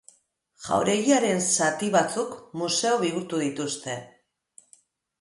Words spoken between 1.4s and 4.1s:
zati batzuk museo bihurtu dituzte.